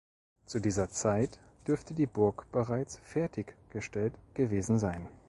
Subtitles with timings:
[0.47, 5.07] Zu dieser Zeit dürfte die Burg bereits fertiggestellt gewesen sein.